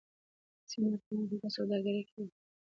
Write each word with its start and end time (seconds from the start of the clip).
ځینې 0.69 0.89
افغانان 0.97 1.25
هلته 1.31 1.47
سوداګري 1.57 2.03
کوي. 2.11 2.29